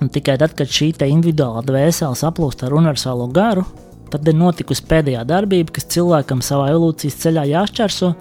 Un 0.00 0.12
tikai 0.12 0.36
tad, 0.40 0.54
kad 0.56 0.68
šī 0.68 0.92
individuālā 1.08 1.64
dvēsele 1.66 2.16
saplūst 2.16 2.62
ar 2.64 2.76
universālo 2.76 3.26
garu, 3.34 3.64
tad 4.10 4.28
ir 4.28 4.36
notikusi 4.38 4.84
pēdējā 4.90 5.24
darbība, 5.28 5.74
kas 5.76 5.88
cilvēkam 5.94 6.42
savā 6.44 6.70
evolūcijas 6.74 7.18
ceļā 7.22 7.46
jāšķērso 7.52 8.12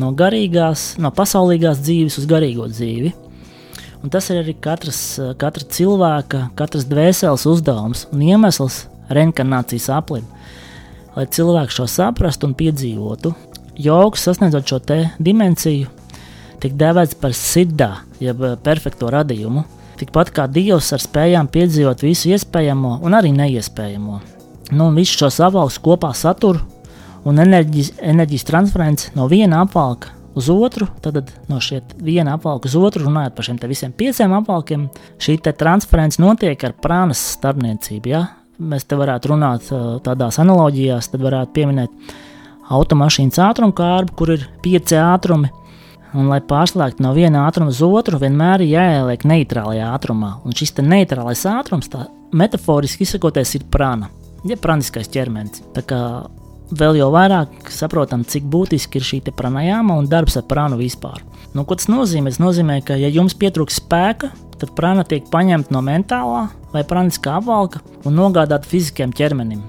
no 0.00 0.10
garīgās, 0.16 0.94
no 1.02 1.10
pasaulīgās 1.14 1.82
dzīves 1.84 2.18
uz 2.22 2.28
garīgo 2.30 2.68
dzīvi. 2.70 3.12
Un 4.04 4.12
tas 4.12 4.26
ir 4.28 4.42
arī 4.42 4.52
katras, 4.60 4.98
katra 5.40 5.64
cilvēka, 5.64 6.48
katras 6.58 6.84
dvēseles 6.90 7.46
uzdevums 7.48 8.04
un 8.12 8.24
iemesls 8.26 8.82
reinkarnācijas 9.08 9.88
aplim. 9.96 10.26
Lai 11.14 11.24
cilvēks 11.30 11.78
šo 11.78 11.86
saprastu 11.88 12.50
un 12.50 12.56
piedzīvotu, 12.58 13.32
joks 13.80 14.26
sasniedzot 14.26 14.68
šo 14.68 14.80
dimensiju, 15.22 15.88
tiek 16.60 16.76
dēvēts 16.76 17.16
par 17.20 17.32
sidā, 17.38 17.90
jeb 18.20 18.44
perfekto 18.66 19.08
radījumu. 19.14 19.64
Tikpat 19.94 20.34
kā 20.34 20.48
Dievs 20.50 20.90
ar 20.92 21.00
spējām 21.00 21.48
piedzīvot 21.54 22.02
visu 22.02 22.34
iespējamo 22.34 22.98
un 23.06 23.14
arī 23.14 23.30
neiespējamo. 23.32 24.33
Nu, 24.72 24.88
visus 24.96 25.18
šos 25.20 25.40
apvalkus 25.44 25.80
kopā 25.84 26.14
satur 26.16 26.62
un 27.28 27.40
enerģijas, 27.40 27.94
enerģijas 28.00 28.46
transference 28.48 29.10
no 29.16 29.26
viena 29.28 29.60
apvalka 29.64 30.12
uz 30.34 30.48
otru, 30.50 30.86
tad 31.02 31.30
no 31.48 31.60
šiem 31.62 31.84
viena 32.02 32.34
apvalka 32.38 32.68
uz 32.70 32.76
otru, 32.78 33.04
runājot 33.06 33.36
par 33.36 33.46
šiem 33.46 33.58
visiem 33.70 33.92
pieciem 33.92 34.32
apvalkiem, 34.34 34.88
šī 35.22 35.38
transference 35.52 36.22
notiek 36.22 36.64
ar 36.64 36.74
prānas 36.82 37.22
starpniecību. 37.36 38.10
Ja? 38.10 38.24
Mēs 38.58 38.86
te 38.88 38.98
varētu 38.98 39.34
runāt 39.34 39.68
tādās 40.06 40.40
analoģijās, 40.42 41.10
tad 41.12 41.22
varētu 41.26 41.54
pieminēt 41.54 42.14
automašīnas 42.74 43.40
ātrumkārbu, 43.50 44.16
kur 44.16 44.34
ir 44.36 44.48
pieci 44.64 44.98
ātrumi. 44.98 45.52
Un, 46.14 46.28
lai 46.30 46.38
pārslēgtu 46.46 47.02
no 47.02 47.10
viena 47.10 47.48
ātruma 47.48 47.72
uz 47.74 47.80
otru, 47.82 48.20
vienmēr 48.22 48.62
ir 48.62 48.76
jāieliek 48.76 49.24
neitrālajā 49.26 49.88
ātrumā. 49.96 50.36
Un 50.46 50.54
šis 50.54 50.76
neitrālais 50.78 51.42
ātrums, 51.50 51.90
tā 51.90 52.06
metaforiski 52.30 53.02
izsakoties, 53.02 53.56
ir 53.58 53.66
prana, 53.70 54.12
jeb 54.44 54.60
praniskais 54.62 55.10
ķermenis. 55.12 55.62
Tā 55.76 55.84
kā 55.88 56.00
vēl 56.74 56.98
jau 57.00 57.10
vairāk 57.14 57.70
saprotam, 57.72 58.24
cik 58.24 58.46
būtiski 58.50 59.00
ir 59.00 59.06
šī 59.06 59.20
pranajāma 59.30 59.98
un 59.98 60.08
darbs 60.10 60.38
ar 60.40 60.46
prānu 60.48 60.78
vispār. 60.80 61.22
Nu, 61.54 61.64
ko 61.64 61.76
tas 61.78 61.90
nozīmē? 61.92 62.32
Tas 62.32 62.42
nozīmē, 62.42 62.80
ka, 62.86 62.96
ja 62.98 63.12
jums 63.12 63.36
pietrūks 63.38 63.78
spēka, 63.82 64.32
tad 64.58 64.74
prana 64.76 65.04
tiek 65.06 65.26
paņemta 65.30 65.74
no 65.74 65.84
mentālā 65.84 66.48
vai 66.72 66.82
praniskā 66.88 67.38
apvalka 67.38 67.82
un 68.04 68.16
nogādāta 68.18 68.68
fiziskiem 68.68 69.14
ķermenim 69.14 69.62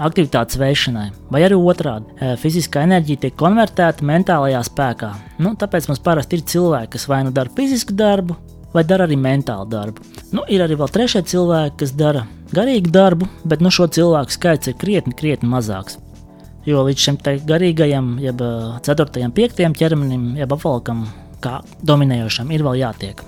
aktivitātes 0.00 0.56
veišanai, 0.60 1.10
vai 1.32 1.42
arī 1.44 1.58
otrādi- 1.58 2.06
fiziskā 2.42 2.84
enerģija 2.86 3.20
tiek 3.26 3.36
konvertēta 3.36 4.06
mentālajā 4.06 4.62
spēkā. 4.64 5.10
Nu, 5.38 5.54
tāpēc 5.54 5.88
mums 5.88 6.00
parasti 6.00 6.38
ir 6.38 6.42
cilvēki, 6.42 6.90
kas 6.90 7.06
vai 7.06 7.22
nu 7.24 7.30
dara 7.30 7.50
fizisku 7.50 7.92
darbu, 7.92 8.36
vai 8.74 8.84
dara 8.86 9.06
arī 9.08 9.16
mentālu 9.18 9.68
darbu. 9.70 10.04
Nu, 10.34 10.44
ir 10.48 10.62
arī 10.64 10.76
vēl 10.78 10.92
trešie 10.94 11.24
cilvēki, 11.26 11.76
kas 11.82 11.94
dara 11.98 12.26
garīgu 12.54 12.92
darbu, 12.94 13.28
bet 13.44 13.62
nu, 13.64 13.72
šo 13.74 13.88
cilvēku 13.90 14.34
skaits 14.34 14.70
ir 14.70 14.78
krietni, 14.78 15.16
krietni 15.16 15.50
mazāks. 15.50 15.98
Jo 16.68 16.84
līdz 16.86 17.06
šim 17.06 17.18
garīgajam, 17.48 18.12
jeb 18.20 18.42
4. 18.86 19.24
un 19.24 19.34
5. 19.36 19.62
ķermenim, 19.80 20.26
jeb 20.38 20.52
apvalkam, 20.54 21.06
kā 21.40 21.60
dominējošam, 21.86 22.50
ir 22.52 22.64
vēl 22.66 22.82
jātiek. 22.82 23.22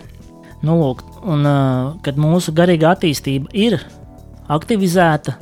Nu, 0.63 0.77
lūk, 0.79 1.03
un, 1.27 1.49
kad 2.05 2.21
mūsu 2.21 2.55
garīga 2.55 2.93
attīstība 2.93 3.51
ir 3.57 3.81
aktivizēta, 4.53 5.35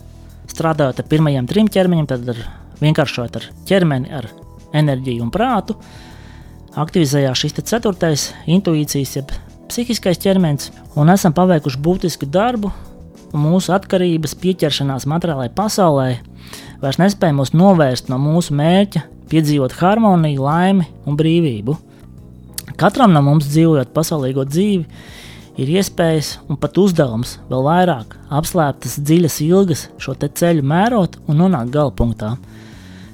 strādājot 0.50 1.02
ar 1.02 1.10
pirmajiem 1.10 1.48
trim 1.50 1.68
ķermeņiem, 1.72 2.08
tad 2.08 2.30
ar, 2.32 2.40
vienkāršot 2.80 3.36
ar 3.40 3.50
ķermeni, 3.68 4.12
ar 4.16 4.30
enerģiju 4.76 5.26
un 5.26 5.34
prātu, 5.34 5.76
aktivizējās 6.78 7.42
šis 7.42 7.58
ceturtais 7.66 8.30
intuīcijas, 8.48 9.16
jeb 9.18 9.34
psihiskais 9.70 10.18
ķermenis, 10.20 10.70
un 10.98 11.12
esam 11.12 11.34
paveikuši 11.36 11.78
būtisku 11.82 12.26
darbu, 12.30 12.72
un 13.30 13.44
mūsu 13.44 13.72
atkarības 13.76 14.34
pieķeršanās 14.42 15.06
materiālajai 15.10 15.54
pasaulē 15.54 16.08
vairs 16.82 16.98
nespēja 17.00 17.36
mūs 17.36 17.54
novērst 17.54 18.10
no 18.10 18.18
mūsu 18.20 18.56
mērķa, 18.58 19.04
piedzīvot 19.30 19.76
harmoniju, 19.78 20.42
laimi 20.42 20.88
un 21.06 21.18
brīvību. 21.18 21.76
Katram 22.80 23.12
no 23.14 23.22
mums 23.22 23.48
dzīvojot 23.50 23.92
pasaulīgo 23.94 24.46
dzīvi, 24.48 24.86
ir 25.60 25.72
iespējas 25.76 26.38
un 26.48 26.58
pat 26.60 26.78
uzdevums 26.80 27.36
vēl 27.50 27.66
vairāk 27.66 28.16
apslēptas 28.40 28.98
dziļas 29.04 29.40
ilgas 29.46 29.88
šo 30.00 30.16
ceļu 30.24 30.64
mērot 30.66 31.20
un 31.28 31.42
nonākt 31.44 31.74
gala 31.74 31.94
punktā. 31.94 32.34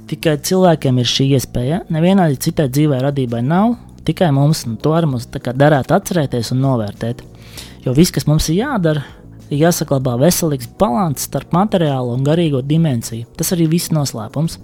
Tikai 0.06 0.36
cilvēkiem 0.38 1.00
ir 1.02 1.08
šī 1.10 1.32
iespēja, 1.34 1.80
nevienai 1.90 2.36
citai 2.38 2.68
dzīvē 2.70 3.00
radībai 3.02 3.42
nav, 3.42 3.74
tikai 4.06 4.30
mums, 4.34 4.64
un 4.68 4.78
to 4.80 4.94
arī 4.96 5.10
mums 5.10 5.28
derētu 5.30 5.96
atcerēties 5.96 6.52
un 6.54 6.64
novērtēt. 6.64 7.22
Jo 7.84 7.94
viss, 7.96 8.14
kas 8.14 8.26
mums 8.26 8.48
ir 8.50 8.60
jādara, 8.62 9.04
ir 9.50 9.62
jāsaglabā 9.66 10.16
veselīgs 10.24 10.68
līdzsvars 10.70 11.28
starp 11.28 11.54
materiālo 11.54 12.16
un 12.16 12.24
garīgo 12.26 12.62
dimensiju. 12.62 13.28
Tas 13.38 13.52
arī 13.54 13.68
viss 13.70 13.94
noslēpums. 13.94 14.58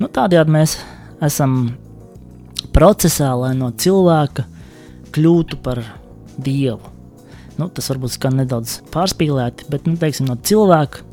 Nu, 0.00 0.10
Tādējādi 0.10 0.56
mēs 0.56 0.78
esam 1.22 1.76
procesā, 2.74 3.30
lai 3.38 3.54
no 3.58 3.70
cilvēka 3.70 4.46
kļūtu 5.14 5.62
par 5.62 5.82
dievu 6.36 6.96
nu, 7.58 7.68
tas 7.72 7.88
varbūt 7.90 8.16
skan 8.16 8.36
nedaudz 8.40 8.80
pārspīlēti, 8.94 9.68
bet 9.72 9.86
nu, 9.88 9.96
teiksim, 10.00 10.28
no 10.28 10.36
cilvēka, 10.36 11.04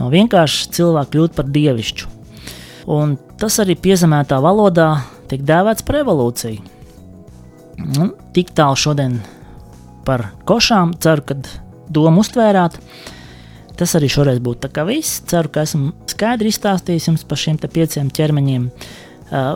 no 0.00 0.10
vienkārša 0.12 0.72
cilvēka 0.76 1.12
kļūt 1.14 1.38
par 1.38 1.48
dievišķu. 1.52 2.10
Un 2.92 3.16
tas 3.40 3.58
arī 3.62 3.76
piezemētā 3.78 4.40
valodā 4.42 4.90
tiek 5.30 5.44
dēvēts 5.46 5.86
par 5.86 6.02
evolūciju. 6.02 6.70
Nu, 7.82 8.12
tik 8.34 8.52
tālu 8.56 8.78
šodien 8.78 9.18
par 10.06 10.28
košām. 10.48 10.94
Ceru, 11.02 11.24
ka 11.26 11.36
domu 11.92 12.22
uztvērāt. 12.22 12.78
Tas 13.78 13.94
arī 13.98 14.10
šoreiz 14.12 14.38
būtu 14.44 14.70
viss. 14.86 15.22
Ceru, 15.26 15.50
ka 15.50 15.64
esmu 15.66 15.92
skaidri 16.10 16.52
izstāstījis 16.52 17.08
jums 17.08 17.24
par 17.26 17.40
šiem 17.40 17.58
pieciem 17.58 18.10
ķermeņiem. 18.14 18.68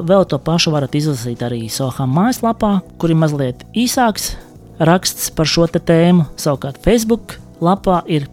Vēl 0.08 0.24
to 0.24 0.38
pašu 0.40 0.72
varat 0.72 0.94
izlasīt 0.96 1.42
arī 1.44 1.66
Soham 1.68 2.14
mājaslapā, 2.16 2.80
kur 2.98 3.12
ir 3.12 3.20
mazliet 3.20 3.66
īsāks 3.76 4.34
raksts 4.80 5.30
par 5.36 5.46
šo 5.46 5.66
tēmu. 5.68 6.24
Savukārt 6.40 6.80
Facebook 6.84 7.36
lapā 7.60 8.02
ir 8.08 8.26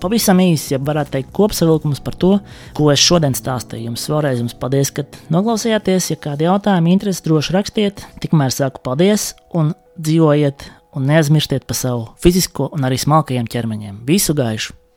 pavisam 0.00 0.40
īsi, 0.42 0.72
ja 0.74 0.80
varētu 0.82 1.14
teikt, 1.16 1.30
kopsavilkums 1.36 2.02
par 2.04 2.16
to, 2.18 2.32
ko 2.78 2.88
es 2.92 3.02
šodien 3.02 3.36
stāstīju. 3.36 3.90
Jums 3.90 4.08
vēlreiz 4.10 4.42
jums 4.42 4.56
paldies, 4.58 4.92
ka 4.94 5.06
noklausījāties. 5.34 6.12
Ja 6.14 6.20
kādi 6.28 6.48
jautājumi 6.48 6.94
interesi, 6.96 7.24
droši 7.26 7.56
rakstiet. 7.58 8.04
Tikmēr 8.22 8.54
saku 8.54 8.82
paldies 8.84 9.32
un 9.56 9.74
dzīvojiet 9.98 10.68
un 10.96 11.08
neaizmirstiet 11.10 11.68
par 11.68 11.78
savu 11.78 12.10
fizisko 12.22 12.70
un 12.74 12.88
arī 12.88 13.00
smalkajiem 13.00 13.50
ķermeņiem. 13.50 14.04
Visu 14.08 14.36
gaišu! 14.38 14.87